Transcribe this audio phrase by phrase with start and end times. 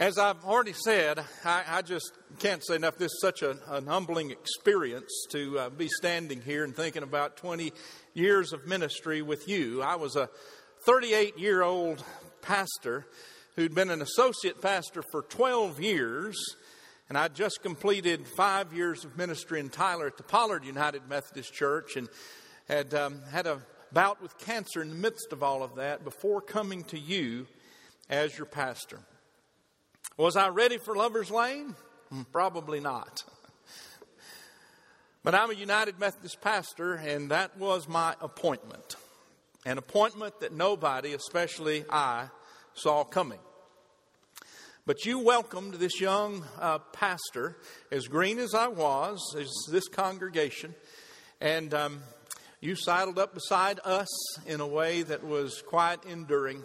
[0.00, 2.96] As I've already said, I, I, just can't say enough.
[2.96, 7.36] This is such a, an humbling experience to uh, be standing here and thinking about
[7.36, 7.70] 20
[8.14, 9.82] years of ministry with you.
[9.82, 10.30] I was a
[10.86, 12.02] 38 year old
[12.40, 13.04] pastor
[13.56, 16.56] who'd been an associate pastor for 12 years,
[17.10, 21.52] and I'd just completed five years of ministry in Tyler at the Pollard United Methodist
[21.52, 22.08] Church and
[22.68, 23.60] had um, had a
[23.92, 27.46] bout with cancer in the midst of all of that before coming to you
[28.08, 29.00] as your pastor.
[30.20, 31.74] Was I ready for Lover's Lane?
[32.10, 33.24] Hmm, probably not.
[35.24, 38.96] But I'm a United Methodist pastor, and that was my appointment.
[39.64, 42.26] An appointment that nobody, especially I,
[42.74, 43.38] saw coming.
[44.84, 47.56] But you welcomed this young uh, pastor,
[47.90, 50.74] as green as I was, as this congregation,
[51.40, 52.02] and um,
[52.60, 56.62] you sidled up beside us in a way that was quite enduring,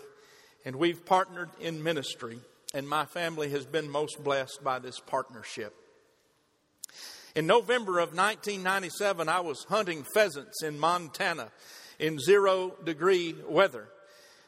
[0.65, 2.41] and we've partnered in ministry
[2.75, 5.73] and my family has been most blessed by this partnership.
[7.33, 11.51] In November of 1997, I was hunting pheasants in Montana
[11.99, 13.87] in zero degree weather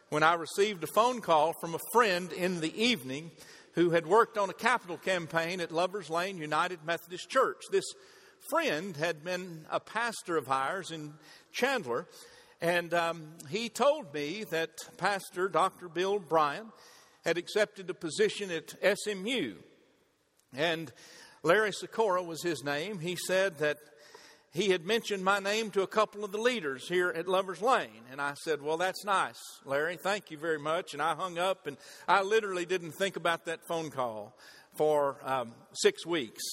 [0.10, 3.32] when I received a phone call from a friend in the evening
[3.76, 7.62] who had worked on a capital campaign at Lovers Lane United Methodist Church.
[7.72, 7.86] This
[8.50, 11.14] friend had been a pastor of ours in
[11.54, 12.08] Chandler,
[12.60, 15.88] and um, he told me that Pastor Dr.
[15.88, 16.74] Bill Bryan
[17.28, 19.56] had accepted a position at SMU.
[20.56, 20.94] And
[21.44, 23.00] Larry Sikora was his name.
[23.00, 23.80] He said that
[24.54, 28.06] he had mentioned my name to a couple of the leaders here at Lover's Lane.
[28.10, 29.98] And I said, Well, that's nice, Larry.
[29.98, 30.94] Thank you very much.
[30.94, 31.76] And I hung up, and
[32.08, 34.34] I literally didn't think about that phone call
[34.78, 36.44] for um, six weeks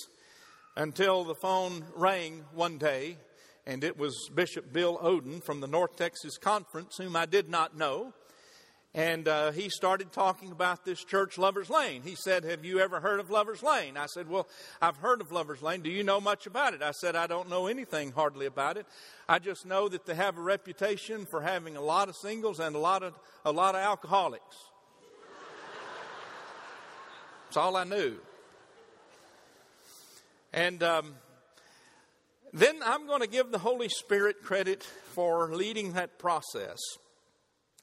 [0.77, 3.17] until the phone rang one day,
[3.64, 7.78] and it was Bishop Bill Oden from the North Texas Conference, whom I did not
[7.78, 8.12] know.
[8.94, 12.02] And uh, he started talking about this church, Lover's Lane.
[12.02, 13.96] He said, Have you ever heard of Lover's Lane?
[13.96, 14.46] I said, Well,
[14.80, 15.80] I've heard of Lover's Lane.
[15.80, 16.82] Do you know much about it?
[16.82, 18.86] I said, I don't know anything hardly about it.
[19.28, 22.77] I just know that they have a reputation for having a lot of singles and
[22.77, 24.44] a lot of, a lot of alcoholics.
[27.46, 28.14] That's all I knew.
[30.52, 31.16] And um,
[32.52, 36.78] then I'm going to give the Holy Spirit credit for leading that process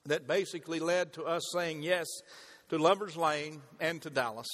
[0.06, 2.08] that basically led to us saying yes
[2.70, 4.48] to Lover's Lane and to Dallas.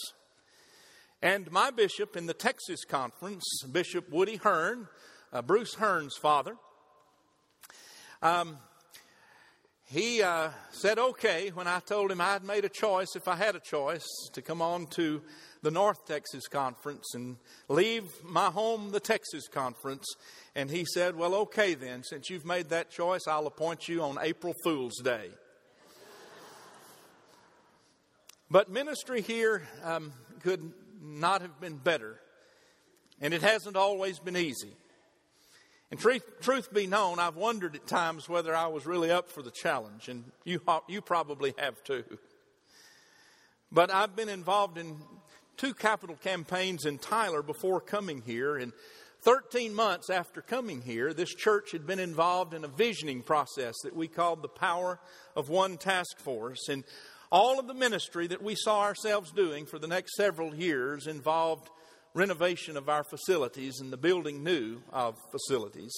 [1.21, 4.87] And my bishop in the Texas conference, Bishop Woody Hearn,
[5.33, 6.55] uh, Bruce Hearn's father,
[8.21, 8.57] um,
[9.85, 13.55] he uh, said okay when I told him I'd made a choice, if I had
[13.55, 15.21] a choice, to come on to
[15.61, 17.37] the North Texas Conference and
[17.67, 20.05] leave my home, the Texas Conference.
[20.55, 24.17] And he said, Well, okay then, since you've made that choice, I'll appoint you on
[24.21, 25.29] April Fool's Day.
[28.49, 32.19] but ministry here um, could not have been better,
[33.21, 34.73] and it hasn't always been easy.
[35.89, 39.41] And truth, truth be known, I've wondered at times whether I was really up for
[39.41, 42.03] the challenge, and you, you probably have too.
[43.71, 44.97] But I've been involved in
[45.57, 48.55] two capital campaigns in Tyler before coming here.
[48.57, 48.71] And
[49.23, 53.95] 13 months after coming here, this church had been involved in a visioning process that
[53.95, 54.99] we called the Power
[55.35, 56.69] of One Task Force.
[56.69, 56.83] And
[57.31, 61.69] all of the ministry that we saw ourselves doing for the next several years involved
[62.13, 65.93] renovation of our facilities and the building new of facilities.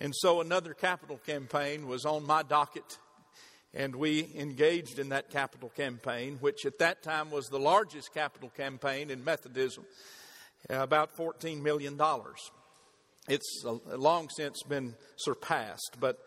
[0.00, 2.98] And so another capital campaign was on my docket
[3.74, 8.50] and we engaged in that capital campaign, which at that time was the largest capital
[8.50, 9.84] campaign in Methodism,
[10.70, 12.00] uh, about $14 million.
[13.28, 16.18] It's long since been surpassed, but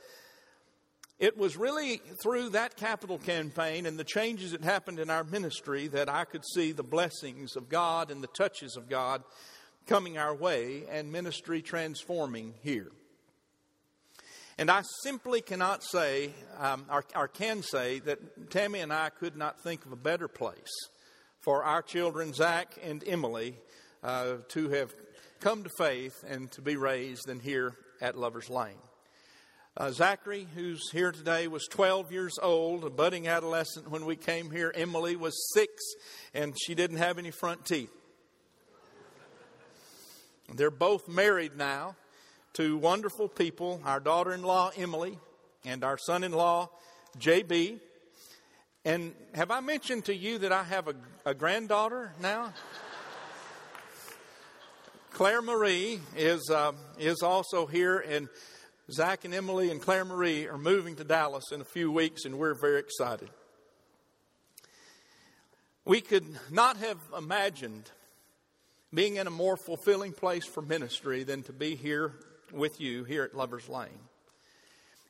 [1.21, 5.87] it was really through that capital campaign and the changes that happened in our ministry
[5.87, 9.23] that I could see the blessings of God and the touches of God
[9.87, 12.91] coming our way and ministry transforming here.
[14.61, 19.35] And I simply cannot say, um, or, or can say, that Tammy and I could
[19.35, 20.69] not think of a better place
[21.39, 23.55] for our children, Zach and Emily,
[24.03, 24.93] uh, to have
[25.39, 28.77] come to faith and to be raised than here at Lover's Lane.
[29.75, 34.51] Uh, Zachary, who's here today, was 12 years old, a budding adolescent when we came
[34.51, 34.71] here.
[34.75, 35.73] Emily was six,
[36.35, 37.89] and she didn't have any front teeth.
[40.53, 41.95] They're both married now
[42.53, 45.17] to wonderful people our daughter in law, Emily,
[45.63, 46.69] and our son in law,
[47.17, 47.79] JB.
[48.83, 50.95] And have I mentioned to you that I have a,
[51.25, 52.53] a granddaughter now?
[55.11, 58.27] Claire Marie is, uh, is also here, and
[58.91, 62.37] Zach and Emily and Claire Marie are moving to Dallas in a few weeks, and
[62.37, 63.29] we're very excited.
[65.85, 67.91] We could not have imagined
[68.93, 72.13] being in a more fulfilling place for ministry than to be here
[72.53, 73.89] with you here at Lover's Lane.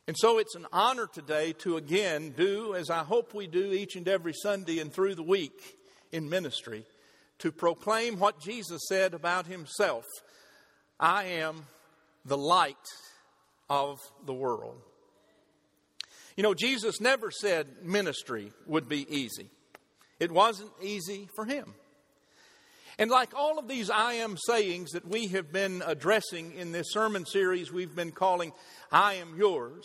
[0.07, 3.95] And so it's an honor today to again do, as I hope we do each
[3.95, 5.77] and every Sunday and through the week
[6.11, 6.85] in ministry,
[7.39, 10.05] to proclaim what Jesus said about himself
[10.99, 11.65] I am
[12.25, 12.75] the light
[13.69, 14.79] of the world.
[16.35, 19.49] You know, Jesus never said ministry would be easy.
[20.19, 21.73] It wasn't easy for him.
[23.01, 26.91] And like all of these I am sayings that we have been addressing in this
[26.91, 28.51] sermon series we've been calling
[28.91, 29.83] I Am Yours,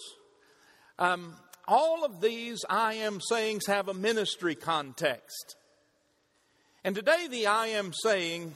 [0.98, 1.34] um,
[1.66, 5.56] all of these I am sayings have a ministry context.
[6.84, 8.52] And today, the I am saying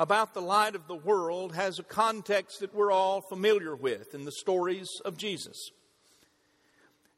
[0.00, 4.24] about the light of the world has a context that we're all familiar with in
[4.24, 5.58] the stories of Jesus.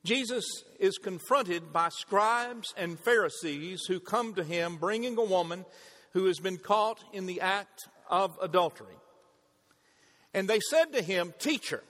[0.02, 0.44] Jesus
[0.80, 5.64] is confronted by scribes and Pharisees who come to him bringing a woman
[6.16, 8.96] who has been caught in the act of adultery.
[10.32, 11.82] And they said to him, Teacher,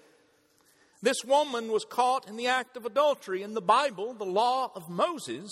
[1.01, 3.45] this woman was caught in the act of adultery.
[3.45, 5.49] In the Bible, the law of Moses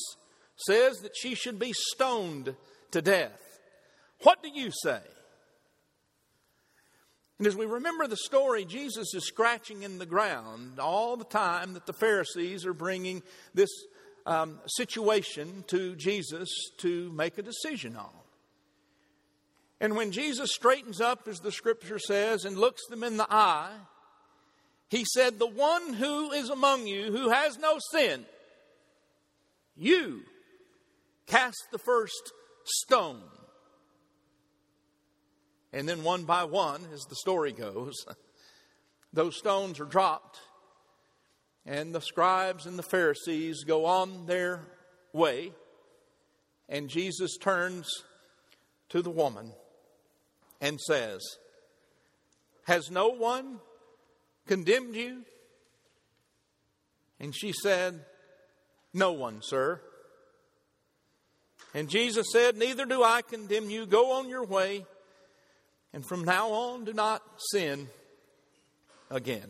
[0.57, 2.57] says that she should be stoned
[2.91, 3.61] to death.
[4.25, 5.03] What do you say?
[7.39, 11.75] And as we remember the story, Jesus is scratching in the ground all the time
[11.75, 13.23] that the Pharisees are bringing
[13.55, 13.71] this
[14.27, 16.49] um, situation to Jesus
[16.79, 18.24] to make a decision on.
[19.85, 23.71] And when Jesus straightens up, as the scripture says, and looks them in the eye,
[24.89, 28.25] he said, The one who is among you who has no sin,
[29.77, 30.23] you
[31.27, 32.33] cast the first
[32.65, 33.21] stone.
[35.71, 38.07] And then one by one, as the story goes,
[39.13, 40.39] those stones are dropped,
[41.67, 44.63] and the scribes and the Pharisees go on their
[45.13, 45.53] way,
[46.71, 47.87] and Jesus turns
[48.89, 49.53] to the woman
[50.61, 51.21] and says,
[52.65, 53.61] Has no one
[54.47, 55.23] condemned you?
[57.21, 58.01] And she said,
[58.93, 59.81] No one, sir.
[61.75, 63.87] And Jesus said, Neither do I condemn you.
[63.87, 64.87] Go on your way.
[65.93, 67.89] And from now on, do not sin
[69.11, 69.49] again.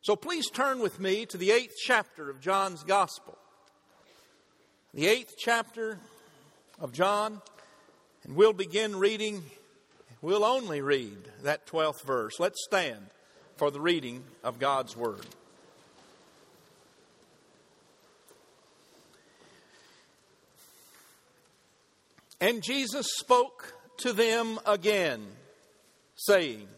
[0.00, 3.36] So please turn with me to the eighth chapter of John's Gospel.
[4.94, 5.98] The eighth chapter
[6.80, 7.42] of John,
[8.24, 9.42] and we'll begin reading
[10.20, 12.40] We'll only read that 12th verse.
[12.40, 13.06] Let's stand
[13.56, 15.26] for the reading of God's Word.
[22.40, 25.24] And Jesus spoke to them again,
[26.16, 26.68] saying,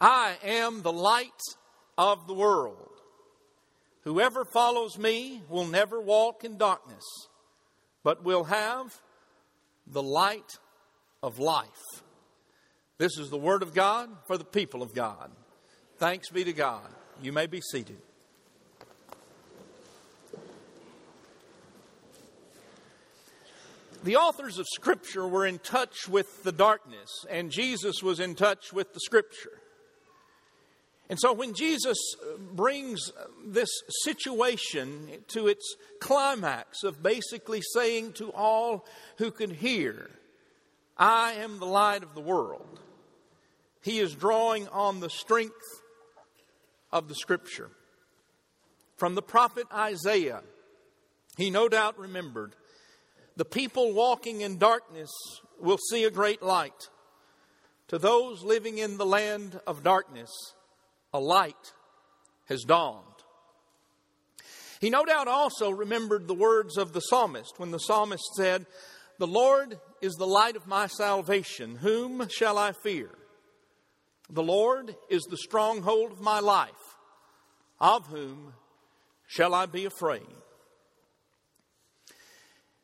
[0.00, 1.30] I am the light
[1.96, 2.88] of the world.
[4.02, 7.04] Whoever follows me will never walk in darkness,
[8.02, 9.00] but will have
[9.86, 10.58] the light
[11.22, 12.02] of life.
[12.98, 15.30] This is the Word of God for the people of God.
[15.98, 16.88] Thanks be to God.
[17.22, 17.98] You may be seated.
[24.04, 28.72] The authors of Scripture were in touch with the darkness, and Jesus was in touch
[28.72, 29.62] with the Scripture.
[31.08, 33.68] And so when Jesus uh, brings uh, this
[34.02, 38.86] situation to its climax of basically saying to all
[39.18, 40.10] who can hear,
[41.02, 42.78] I am the light of the world.
[43.82, 45.82] He is drawing on the strength
[46.92, 47.70] of the scripture.
[48.98, 50.42] From the prophet Isaiah,
[51.36, 52.54] he no doubt remembered
[53.36, 55.10] the people walking in darkness
[55.58, 56.88] will see a great light.
[57.88, 60.30] To those living in the land of darkness,
[61.12, 61.72] a light
[62.46, 63.02] has dawned.
[64.80, 68.66] He no doubt also remembered the words of the psalmist when the psalmist said,
[69.18, 71.76] The Lord is the light of my salvation.
[71.76, 73.08] Whom shall I fear?
[74.28, 76.70] The Lord is the stronghold of my life.
[77.80, 78.52] Of whom
[79.26, 80.26] shall I be afraid?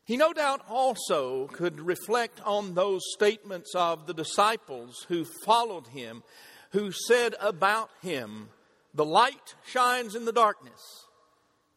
[0.04, 6.22] He no doubt also could reflect on those statements of the disciples who followed him,
[6.70, 8.48] who said about him,
[8.94, 10.80] The light shines in the darkness,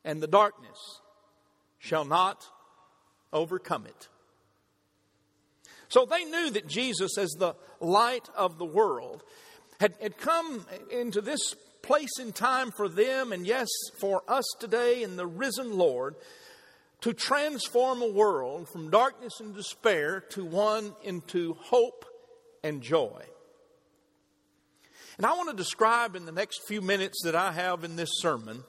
[0.06, 0.78] and the darkness
[1.78, 2.46] shall not
[3.34, 4.08] overcome it.
[5.92, 9.24] So they knew that Jesus, as the light of the world,
[9.82, 13.68] had, had come into this place in time for them, and yes,
[14.00, 16.16] for us today in the risen Lord,
[17.02, 22.06] to transform a world from darkness and despair to one into hope
[22.64, 23.26] and joy.
[25.18, 28.12] And I want to describe in the next few minutes that I have in this
[28.14, 28.64] sermon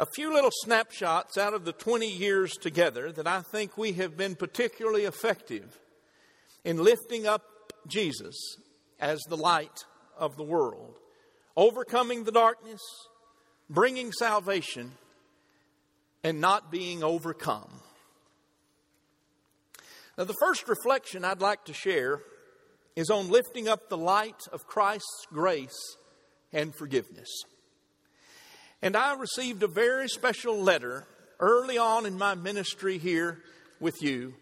[0.00, 4.16] a few little snapshots out of the 20 years together that I think we have
[4.16, 5.78] been particularly effective
[6.64, 7.42] in lifting up
[7.86, 8.56] Jesus
[8.98, 9.84] as the light
[10.16, 10.96] of the world,
[11.54, 12.80] overcoming the darkness,
[13.68, 14.92] bringing salvation,
[16.24, 17.82] and not being overcome.
[20.16, 22.22] Now, the first reflection I'd like to share
[22.96, 25.76] is on lifting up the light of Christ's grace
[26.54, 27.28] and forgiveness.
[28.82, 31.06] And I received a very special letter
[31.38, 33.42] early on in my ministry here
[33.78, 34.34] with you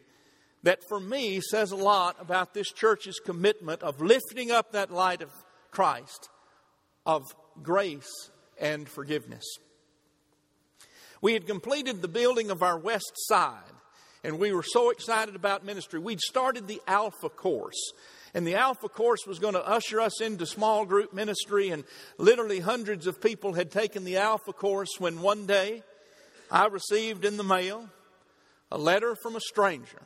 [0.62, 5.22] that for me says a lot about this church's commitment of lifting up that light
[5.22, 5.30] of
[5.70, 6.28] Christ,
[7.06, 7.24] of
[7.62, 8.30] grace
[8.60, 9.44] and forgiveness.
[11.20, 13.62] We had completed the building of our west side,
[14.22, 15.98] and we were so excited about ministry.
[15.98, 17.92] We'd started the Alpha course.
[18.34, 21.84] And the Alpha course was going to usher us into small group ministry, and
[22.18, 25.82] literally hundreds of people had taken the Alpha course when one day
[26.50, 27.88] I received in the mail
[28.70, 30.02] a letter from a stranger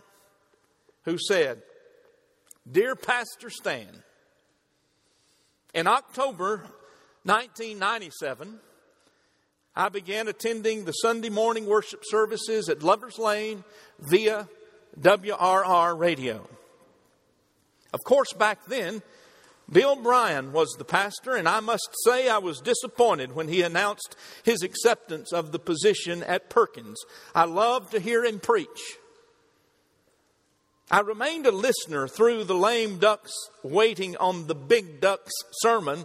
[1.04, 1.62] who said,
[2.70, 4.02] Dear Pastor Stan,
[5.74, 6.58] in October
[7.24, 8.60] 1997,
[9.74, 13.64] I began attending the Sunday morning worship services at Lover's Lane
[13.98, 14.48] via
[15.00, 16.46] WRR radio.
[17.92, 19.02] Of course, back then,
[19.70, 24.16] Bill Bryan was the pastor, and I must say I was disappointed when he announced
[24.42, 27.02] his acceptance of the position at Perkins.
[27.34, 28.96] I loved to hear him preach.
[30.90, 33.32] I remained a listener through the lame ducks
[33.62, 36.04] waiting on the big ducks sermon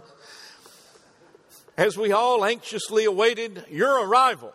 [1.76, 4.52] as we all anxiously awaited your arrival.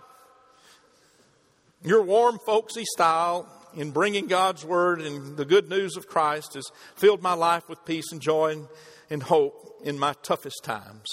[1.83, 6.65] Your warm, folksy style in bringing God's word and the good news of Christ has
[6.96, 8.68] filled my life with peace and joy and,
[9.10, 11.08] and hope in my toughest times.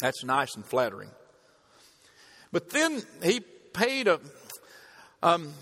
[0.00, 1.10] That's nice and flattering.
[2.50, 4.20] But then he paid a,
[5.22, 5.52] um,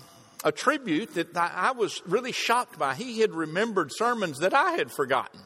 [0.43, 2.95] a tribute that I was really shocked by.
[2.95, 5.41] He had remembered sermons that I had forgotten.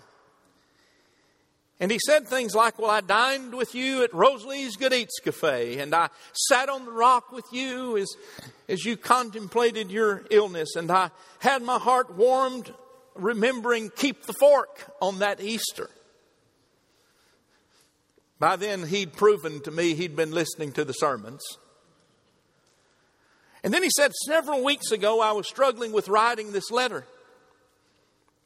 [1.79, 5.79] And he said things like, Well, I dined with you at Rosalie's Good Eats Cafe,
[5.79, 8.15] and I sat on the rock with you as,
[8.67, 12.73] as you contemplated your illness, and I had my heart warmed
[13.13, 15.89] remembering Keep the Fork on that Easter.
[18.39, 21.41] By then, he'd proven to me he'd been listening to the sermons.
[23.63, 27.05] And then he said, Several weeks ago, I was struggling with writing this letter.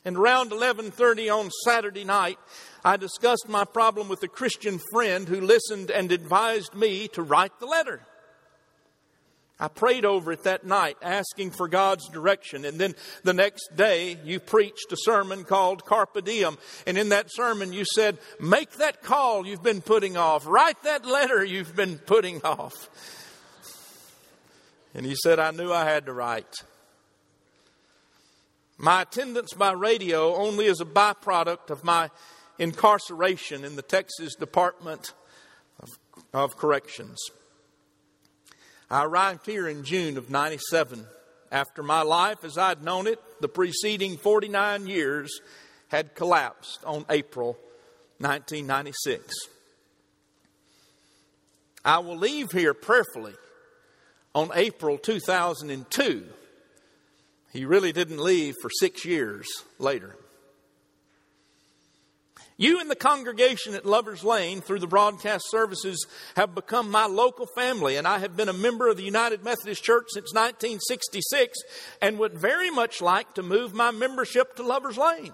[0.06, 2.40] And around 11:30 on Saturday night,
[2.86, 7.60] I discussed my problem with a Christian friend who listened and advised me to write
[7.60, 8.02] the letter.
[9.60, 12.64] I prayed over it that night, asking for God's direction.
[12.64, 16.58] And then the next day, you preached a sermon called Carpe Diem.
[16.88, 20.48] And in that sermon, you said, Make that call you've been putting off.
[20.48, 22.90] Write that letter you've been putting off.
[24.94, 26.56] And he said, I knew I had to write.
[28.78, 32.10] My attendance by radio only is a byproduct of my
[32.58, 35.14] incarceration in the Texas Department
[35.82, 35.90] of,
[36.34, 37.20] of Corrections.
[38.90, 41.06] I arrived here in June of 97
[41.52, 45.42] after my life as I'd known it the preceding 49 years
[45.90, 47.58] had collapsed on April
[48.18, 49.34] 1996.
[51.86, 53.34] I will leave here prayerfully
[54.36, 56.26] on April 2002
[57.52, 59.48] he really didn't leave for six years
[59.80, 60.16] later.
[62.60, 67.48] You and the congregation at Lover's Lane through the broadcast services have become my local
[67.56, 71.58] family, and I have been a member of the United Methodist Church since 1966
[72.02, 75.32] and would very much like to move my membership to Lover's Lane.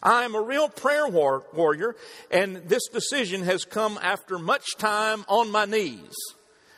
[0.00, 1.96] I am a real prayer war- warrior,
[2.30, 6.14] and this decision has come after much time on my knees.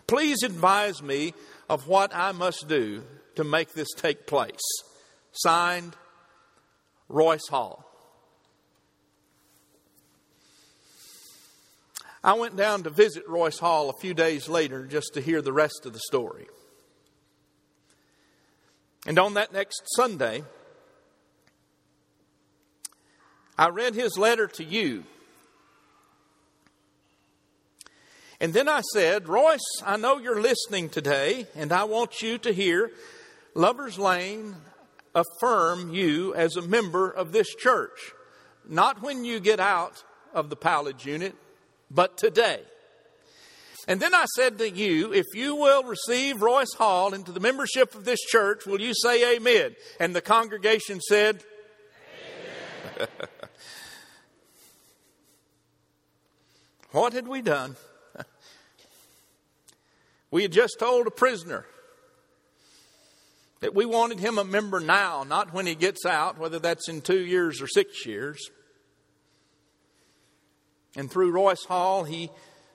[0.07, 1.35] Please advise me
[1.69, 3.03] of what I must do
[3.37, 4.65] to make this take place.
[5.33, 5.95] Signed,
[7.11, 7.92] Royce Hall.
[12.25, 15.53] I went down to visit Royce Hall a few days later just to hear the
[15.53, 16.47] rest of the story.
[19.07, 20.45] And on that next Sunday,
[23.59, 25.05] I read his letter to you
[28.43, 32.53] And then I said, Royce, I know you're listening today, and I want you to
[32.53, 32.91] hear
[33.55, 34.57] Lover's Lane
[35.15, 38.11] affirm you as a member of this church.
[38.69, 40.03] Not when you get out
[40.35, 41.37] of the Powledge unit,
[41.93, 42.61] but today.
[43.89, 47.95] And then I said to you, if you will receive Royce Hall into the membership
[47.95, 49.75] of this church, will you say amen?
[49.99, 51.43] And the congregation said,
[52.97, 53.09] Amen.
[56.93, 57.77] what had we done?
[60.31, 61.67] We had just told a prisoner
[63.61, 67.03] that we wanted him a member now, not when he gets out, whether that's in
[67.03, 68.51] two years or six years.
[70.97, 72.31] And through Royce Hall, he,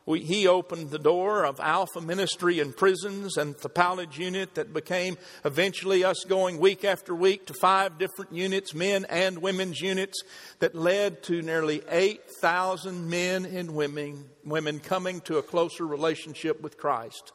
[0.05, 4.73] we, he opened the door of Alpha Ministry in prisons and the Powledge unit that
[4.73, 10.23] became eventually us going week after week to five different units, men and women's units,
[10.59, 16.77] that led to nearly 8,000 men and women, women coming to a closer relationship with
[16.77, 17.31] Christ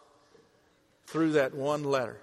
[1.06, 2.18] through that one letter.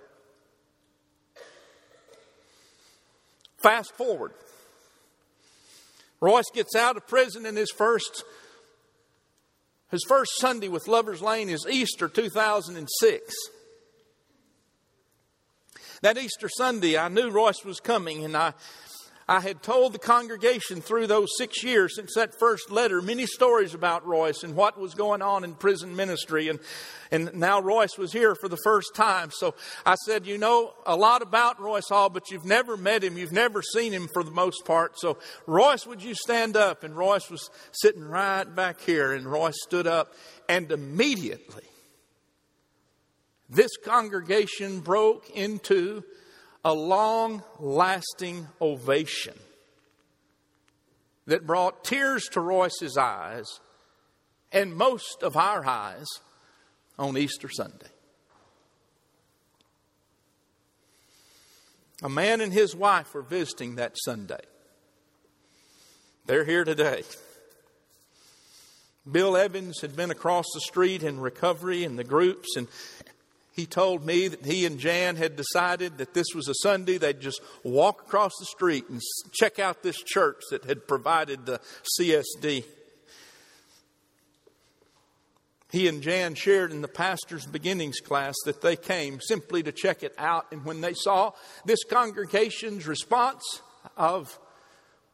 [3.57, 4.31] Fast forward.
[6.21, 8.23] Royce gets out of prison in his first
[9.91, 13.33] his first Sunday with Lover's Lane is Easter 2006.
[16.01, 18.53] That Easter Sunday, I knew Royce was coming, and I,
[19.29, 23.75] I had told the congregation through those six years since that first letter many stories
[23.75, 26.47] about Royce and what was going on in prison ministry.
[26.47, 26.59] And,
[27.11, 29.29] and now Royce was here for the first time.
[29.31, 29.53] So
[29.85, 33.19] I said, You know a lot about Royce Hall, but you've never met him.
[33.19, 34.99] You've never seen him for the most part.
[34.99, 36.83] So, Royce, would you stand up?
[36.83, 39.13] And Royce was sitting right back here.
[39.13, 40.11] And Royce stood up,
[40.49, 41.65] and immediately
[43.47, 46.03] this congregation broke into
[46.63, 49.37] a long lasting ovation
[51.25, 53.59] that brought tears to Royce's eyes
[54.51, 56.07] and most of our eyes
[56.97, 57.87] on Easter Sunday.
[62.01, 64.41] A man and his wife were visiting that Sunday.
[66.25, 67.03] They're here today.
[69.09, 72.67] Bill Evans had been across the street in recovery in the groups, and
[73.59, 77.19] he told me that he and Jan had decided that this was a Sunday they'd
[77.19, 79.01] just walk across the street and
[79.33, 81.59] check out this church that had provided the
[81.99, 82.63] CSD.
[85.73, 90.03] He and Jan shared in the pastor's beginnings class that they came simply to check
[90.03, 90.45] it out.
[90.53, 91.33] And when they saw
[91.65, 93.43] this congregation's response
[93.97, 94.39] of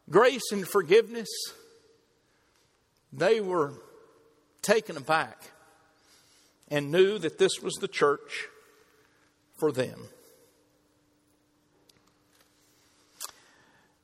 [0.08, 1.28] grace and forgiveness,
[3.12, 3.72] they were
[4.62, 5.50] taken aback
[6.68, 8.48] and knew that this was the church
[9.56, 10.08] for them.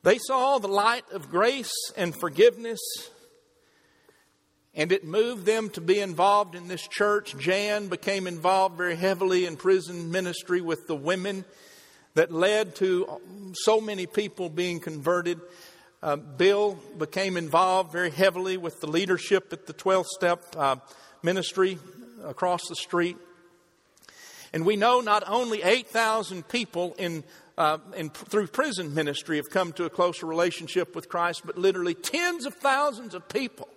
[0.04, 2.80] They saw the light of grace and forgiveness,
[4.74, 7.36] and it moved them to be involved in this church.
[7.38, 11.44] Jan became involved very heavily in prison ministry with the women
[12.14, 13.20] that led to
[13.54, 15.40] so many people being converted.
[16.02, 20.76] Uh, Bill became involved very heavily with the leadership at the 12 step uh,
[21.22, 21.78] ministry
[22.24, 23.16] across the street.
[24.52, 27.24] And we know not only 8,000 people in,
[27.56, 31.94] uh, in, through prison ministry have come to a closer relationship with Christ, but literally
[31.94, 33.68] tens of thousands of people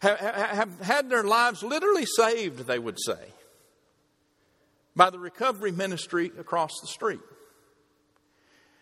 [0.00, 3.32] have, have had their lives literally saved, they would say,
[4.94, 7.20] by the recovery ministry across the street.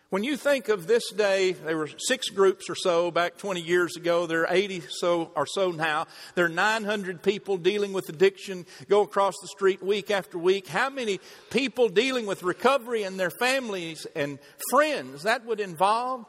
[0.09, 3.97] When you think of this day, there were six groups or so back 20 years
[3.97, 4.27] ago.
[4.27, 6.05] There are 80 so or so now.
[6.35, 10.67] There are 900 people dealing with addiction go across the street week after week.
[10.67, 14.37] How many people dealing with recovery and their families and
[14.69, 15.23] friends?
[15.23, 16.25] That would involve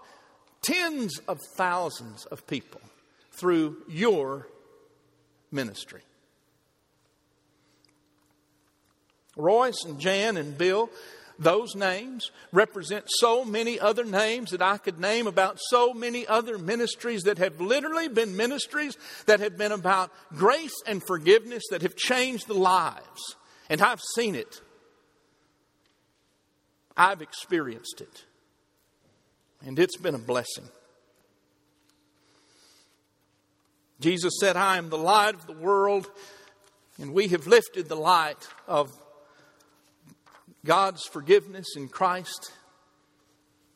[0.62, 2.80] tens of thousands of people
[3.32, 4.48] through your
[5.52, 6.00] ministry.
[9.36, 10.88] Royce and Jan and Bill
[11.38, 16.58] those names represent so many other names that I could name about so many other
[16.58, 18.96] ministries that have literally been ministries
[19.26, 23.36] that have been about grace and forgiveness that have changed the lives.
[23.68, 24.60] And I've seen it.
[26.96, 28.24] I've experienced it.
[29.66, 30.68] And it's been a blessing.
[34.00, 36.10] Jesus said, I am the light of the world,
[36.98, 38.92] and we have lifted the light of
[40.66, 42.52] God's forgiveness in Christ,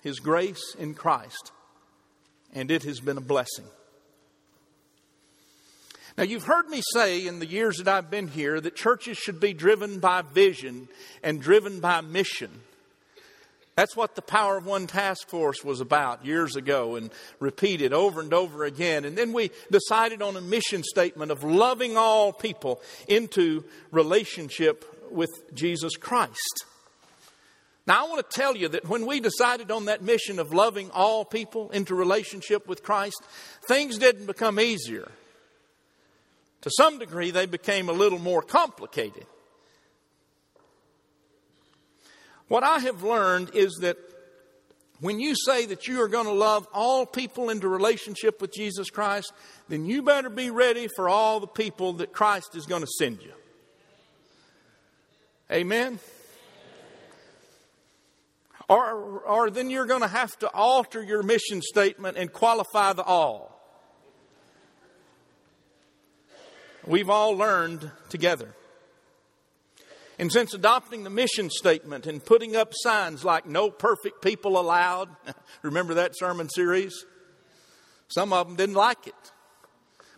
[0.03, 1.53] His grace in Christ,
[2.53, 3.65] and it has been a blessing.
[6.19, 9.41] Now, you've heard me say in the years that I've been here that churches should
[9.41, 10.89] be driven by vision
[11.23, 12.51] and driven by mission.
[13.77, 18.21] That's what the Power of One Task Force was about years ago and repeated over
[18.21, 19.07] and over again.
[19.07, 25.31] And then we decided on a mission statement of loving all people into relationship with
[25.55, 26.67] Jesus Christ.
[27.87, 30.91] Now, I want to tell you that when we decided on that mission of loving
[30.93, 33.23] all people into relationship with Christ,
[33.67, 35.11] things didn't become easier.
[36.63, 39.27] To some degree, they became a little more complicated.
[42.49, 43.97] What I have learned is that
[45.01, 48.91] When you say that you are going to love all people into relationship with Jesus
[48.91, 49.33] Christ,
[49.69, 53.23] then you better be ready for all the people that Christ is going to send
[53.23, 53.33] you.
[55.51, 55.99] Amen?
[58.71, 63.03] Or, or then you're going to have to alter your mission statement and qualify the
[63.03, 63.61] all.
[66.87, 68.55] We've all learned together.
[70.21, 75.09] And since adopting the mission statement and putting up signs like no perfect people allowed,
[75.63, 77.05] remember that sermon series?
[78.07, 79.33] Some of them didn't like it.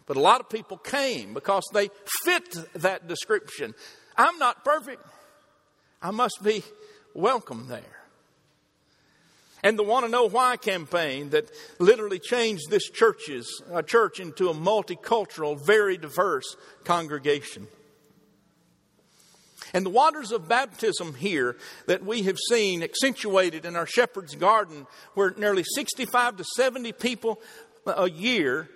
[0.05, 1.89] But a lot of people came because they
[2.23, 3.75] fit that description.
[4.15, 5.03] I'm not perfect.
[6.03, 6.63] I must be
[7.15, 8.02] welcome there.
[9.63, 14.49] And the Want to Know Why campaign that literally changed this church's, uh, church into
[14.49, 17.69] a multicultural, very diverse congregation.
[19.73, 24.87] And the waters of baptism here that we have seen accentuated in our shepherd's garden,
[25.15, 27.41] where nearly 65 to 70 people
[27.87, 28.69] a year,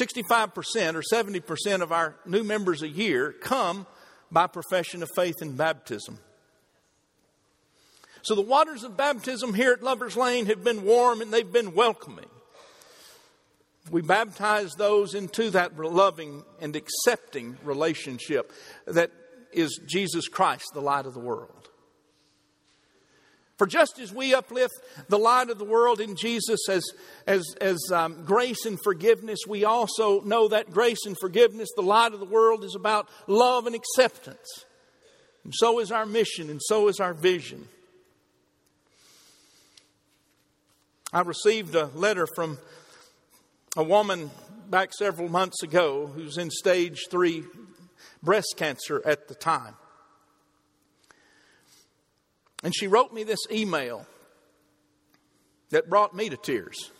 [0.00, 3.86] 65% or 70% of our new members a year come
[4.30, 6.18] by profession of faith in baptism.
[8.28, 11.74] So the waters of baptism here at Lover's Lane have been warm and they've been
[11.74, 12.28] welcoming.
[13.90, 18.52] We baptize those into that loving and accepting relationship
[18.86, 19.12] that
[19.50, 21.70] is Jesus Christ, the light of the world.
[23.56, 24.74] For just as we uplift
[25.08, 26.84] the light of the world in Jesus as,
[27.26, 32.12] as, as um, grace and forgiveness, we also know that grace and forgiveness, the light
[32.12, 34.66] of the world, is about love and acceptance.
[35.44, 37.68] And so is our mission, and so is our vision.
[41.12, 42.58] I received a letter from
[43.76, 44.30] a woman
[44.68, 47.44] back several months ago who's in stage three
[48.22, 49.74] breast cancer at the time.
[52.62, 54.06] And she wrote me this email
[55.70, 56.90] that brought me to tears.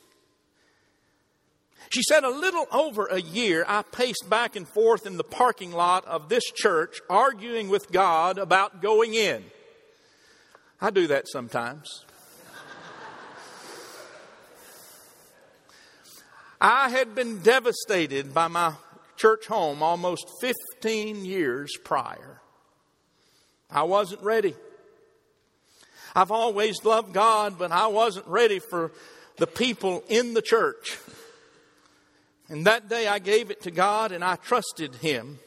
[1.90, 5.72] She said, A little over a year, I paced back and forth in the parking
[5.72, 9.44] lot of this church, arguing with God about going in.
[10.80, 12.04] I do that sometimes.
[16.60, 18.74] I had been devastated by my
[19.16, 22.40] church home almost 15 years prior.
[23.70, 24.54] I wasn't ready.
[26.14, 28.92] I've always loved God, but I wasn't ready for
[29.36, 30.98] the people in the church.
[32.48, 35.38] And that day I gave it to God and I trusted Him.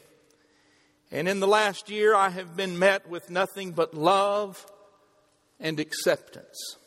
[1.11, 4.65] And in the last year, I have been met with nothing but love
[5.59, 6.77] and acceptance.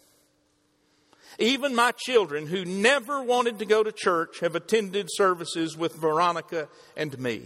[1.38, 6.68] Even my children who never wanted to go to church have attended services with Veronica
[6.97, 7.42] and me.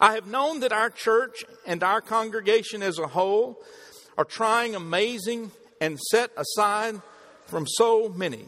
[0.00, 3.62] I have known that our church and our congregation as a whole
[4.18, 7.00] are trying amazing and set aside
[7.46, 8.44] from so many.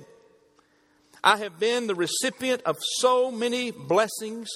[1.22, 4.48] I have been the recipient of so many blessings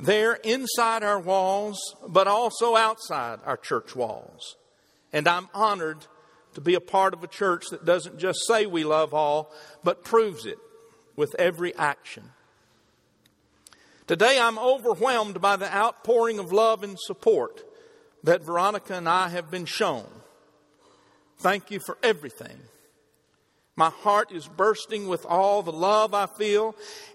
[0.00, 4.56] there inside our walls, but also outside our church walls.
[5.12, 5.98] And I'm honored
[6.58, 9.52] to be a part of a church that doesn't just say we love all,
[9.84, 10.58] but proves it
[11.14, 12.24] with every action.
[14.08, 17.62] Today I'm overwhelmed by the outpouring of love and support
[18.24, 20.08] that Veronica and I have been shown.
[21.38, 22.58] Thank you for everything.
[23.76, 26.74] My heart is bursting with all the love I feel,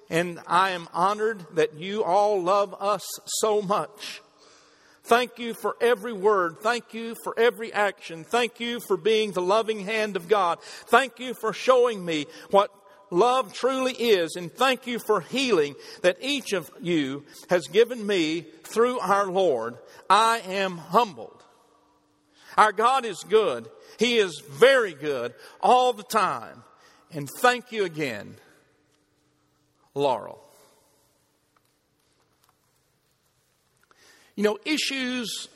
[0.10, 3.06] and I am honored that you all love us
[3.41, 4.21] so much.
[5.04, 6.60] Thank you for every word.
[6.62, 8.24] Thank you for every action.
[8.24, 10.62] Thank you for being the loving hand of God.
[10.62, 12.72] Thank you for showing me what
[13.12, 14.36] love truly is.
[14.38, 19.78] And thank you for healing that each of you has given me through our Lord.
[20.10, 21.44] I am humbled.
[22.58, 23.70] Our God is good.
[24.00, 26.63] He is very good all the time.
[27.12, 28.36] And thank you again,
[29.94, 30.39] Laurel.
[34.36, 35.48] You know, issues,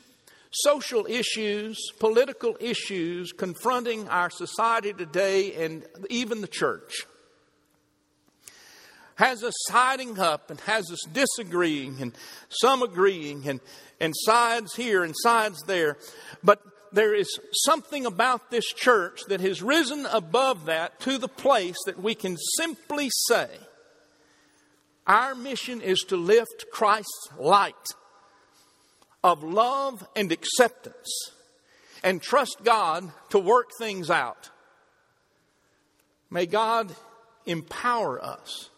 [0.50, 7.06] social issues, political issues confronting our society today and even the church
[9.18, 12.12] has us siding up and has us disagreeing and
[12.48, 13.60] some agreeing and,
[14.00, 15.96] and sides here and sides there.
[16.44, 16.62] But
[16.92, 17.28] there is
[17.64, 22.36] something about this church that has risen above that to the place that we can
[22.56, 23.48] simply say,
[25.04, 27.74] our mission is to lift Christ's light
[29.22, 31.30] of love and acceptance
[32.02, 34.50] and trust God to work things out.
[36.30, 36.94] May God
[37.46, 38.70] empower us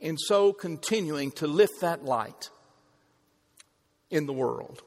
[0.00, 2.50] in so continuing to lift that light
[4.10, 4.82] in the world.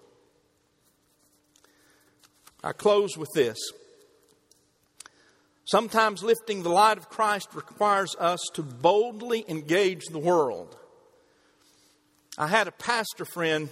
[2.64, 3.58] I close with this.
[5.66, 10.78] Sometimes lifting the light of Christ requires us to boldly engage the world.
[12.38, 13.70] I had a pastor friend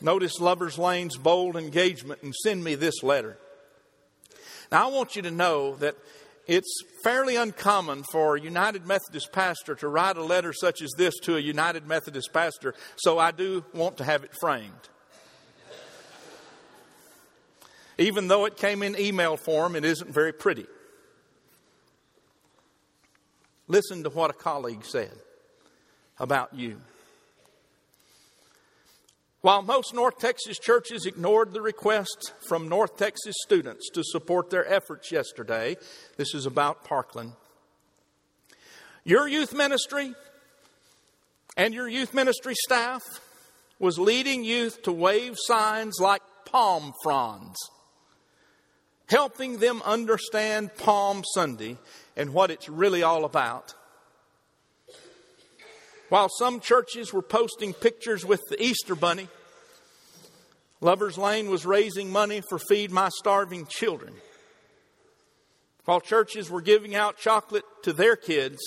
[0.00, 3.38] notice Lover's Lane's bold engagement and send me this letter.
[4.70, 5.96] Now, I want you to know that
[6.46, 11.14] it's fairly uncommon for a United Methodist pastor to write a letter such as this
[11.22, 14.72] to a United Methodist pastor, so I do want to have it framed.
[17.98, 20.66] Even though it came in email form, it isn't very pretty.
[23.68, 25.12] Listen to what a colleague said
[26.18, 26.80] about you.
[29.46, 34.66] While most North Texas churches ignored the request from North Texas students to support their
[34.66, 35.76] efforts yesterday,
[36.16, 37.30] this is about Parkland.
[39.04, 40.14] Your youth ministry
[41.56, 43.04] and your youth ministry staff
[43.78, 47.56] was leading youth to wave signs like palm fronds,
[49.08, 51.76] helping them understand Palm Sunday
[52.16, 53.74] and what it's really all about.
[56.08, 59.28] While some churches were posting pictures with the Easter bunny,
[60.80, 64.14] Lover's Lane was raising money for Feed My Starving Children.
[65.84, 68.58] While churches were giving out chocolate to their kids,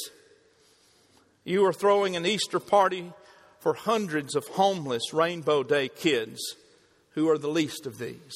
[1.44, 3.12] you were throwing an Easter party
[3.60, 6.40] for hundreds of homeless Rainbow Day kids
[7.12, 8.36] who are the least of these.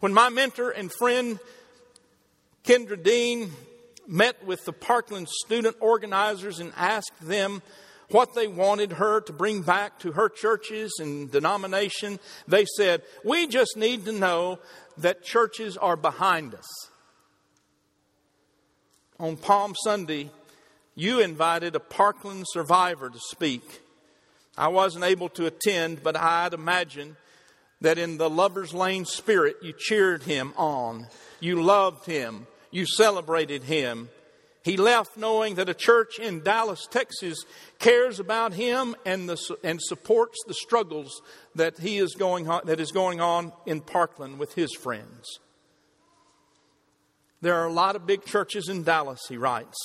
[0.00, 1.38] When my mentor and friend
[2.64, 3.52] Kenda Dean
[4.08, 7.62] met with the Parkland student organizers and asked them
[8.10, 12.18] what they wanted her to bring back to her churches and denomination.
[12.46, 14.60] They said, We just need to know
[14.98, 16.66] that churches are behind us.
[19.18, 20.30] On Palm Sunday,
[20.94, 23.82] you invited a Parkland survivor to speak.
[24.56, 27.16] I wasn't able to attend, but I'd imagine
[27.80, 31.08] that in the lover's lane spirit, you cheered him on.
[31.40, 32.46] You loved him.
[32.76, 34.10] You celebrated him.
[34.62, 37.38] He left knowing that a church in Dallas, Texas
[37.78, 41.22] cares about him and, the, and supports the struggles
[41.54, 45.24] that, he is going on, that is going on in Parkland with his friends.
[47.40, 49.78] There are a lot of big churches in Dallas, he writes,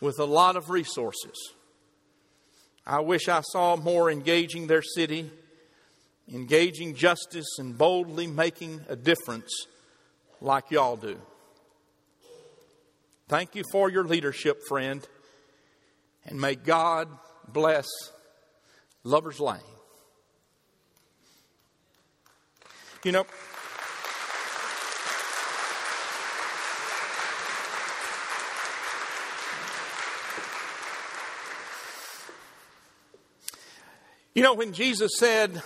[0.00, 1.54] with a lot of resources.
[2.86, 5.28] I wish I saw more engaging their city,
[6.32, 9.66] engaging justice, and boldly making a difference
[10.40, 11.18] like y'all do.
[13.30, 15.06] Thank you for your leadership, friend.
[16.26, 17.06] And may God
[17.46, 17.86] bless
[19.04, 19.60] Lover's Lane.
[23.04, 23.26] You know,
[34.34, 35.62] You know, when Jesus said,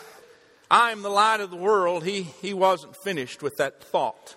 [0.70, 4.36] I am the light of the world, he, he wasn't finished with that thought.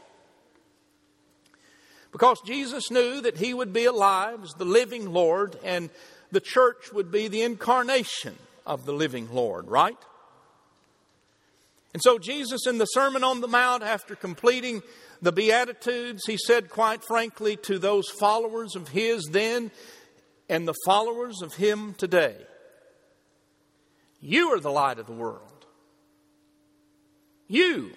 [2.12, 5.90] Because Jesus knew that he would be alive as the living Lord and
[6.32, 9.98] the church would be the incarnation of the living Lord, right?
[11.94, 14.84] And so, Jesus, in the Sermon on the Mount, after completing
[15.22, 19.72] the Beatitudes, he said quite frankly to those followers of his then
[20.50, 22.38] and the followers of him today
[24.22, 25.66] You are the light of the world.
[27.48, 27.92] You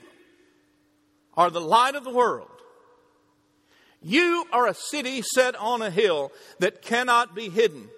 [1.35, 2.49] are the light of the world.
[4.03, 7.89] You are a city set on a hill that cannot be hidden.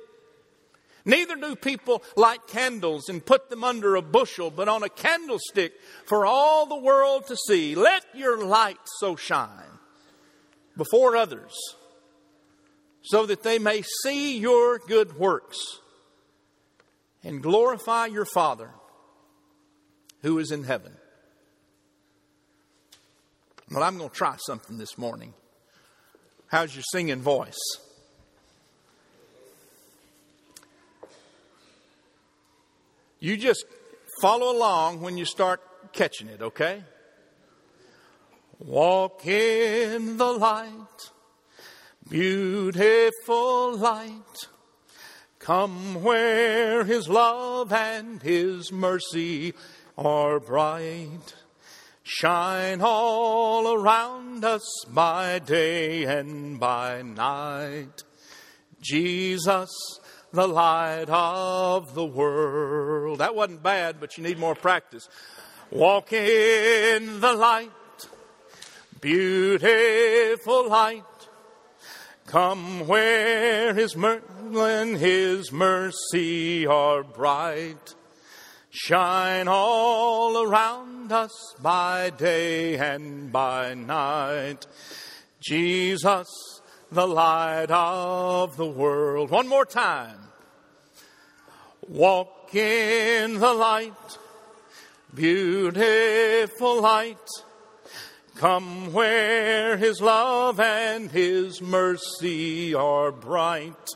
[1.04, 5.72] Neither do people light candles and put them under a bushel, but on a candlestick
[6.06, 7.74] for all the world to see.
[7.74, 9.50] Let your light so shine
[10.76, 11.52] before others,
[13.02, 15.58] so that they may see your good works
[17.24, 18.70] and glorify your Father
[20.22, 20.92] who is in heaven.
[23.70, 25.34] Well, I'm going to try something this morning.
[26.52, 27.58] How's your singing voice?
[33.20, 33.64] You just
[34.20, 35.62] follow along when you start
[35.94, 36.84] catching it, okay?
[38.58, 41.10] Walk in the light,
[42.10, 44.46] beautiful light.
[45.38, 49.54] Come where His love and His mercy
[49.96, 51.34] are bright
[52.02, 58.02] shine all around us by day and by night.
[58.80, 59.70] Jesus,
[60.32, 63.20] the light of the world.
[63.20, 65.08] That wasn't bad, but you need more practice.
[65.70, 67.70] Walk in the light,
[69.00, 71.04] beautiful light.
[72.26, 77.94] Come where his, mer- when his mercy are bright
[78.70, 84.66] shine all around us by day and by night.
[85.40, 86.28] Jesus,
[86.90, 89.30] the light of the world.
[89.30, 90.18] One more time.
[91.88, 94.18] Walk in the light,
[95.14, 97.16] beautiful light.
[98.36, 103.88] Come where his love and his mercy are bright.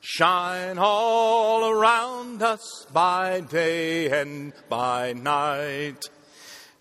[0.00, 6.08] Shine all around us by day and by night.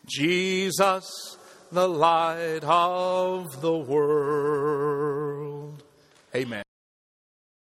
[0.09, 1.37] Jesus,
[1.71, 5.83] the light of the world.
[6.35, 6.63] Amen.